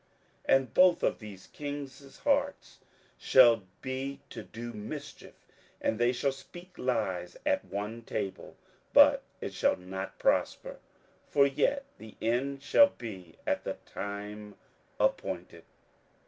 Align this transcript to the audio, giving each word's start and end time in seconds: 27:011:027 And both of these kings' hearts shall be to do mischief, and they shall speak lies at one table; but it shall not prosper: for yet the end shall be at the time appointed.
27:011:027 0.49 0.57
And 0.57 0.73
both 0.73 1.03
of 1.03 1.19
these 1.19 1.45
kings' 1.45 2.17
hearts 2.21 2.79
shall 3.19 3.61
be 3.83 4.19
to 4.31 4.41
do 4.41 4.73
mischief, 4.73 5.35
and 5.79 5.99
they 5.99 6.11
shall 6.11 6.31
speak 6.31 6.75
lies 6.79 7.37
at 7.45 7.63
one 7.65 8.01
table; 8.01 8.55
but 8.93 9.21
it 9.41 9.53
shall 9.53 9.75
not 9.77 10.17
prosper: 10.17 10.79
for 11.29 11.45
yet 11.45 11.85
the 11.99 12.15
end 12.19 12.63
shall 12.63 12.87
be 12.87 13.35
at 13.45 13.63
the 13.63 13.75
time 13.85 14.55
appointed. 14.99 15.65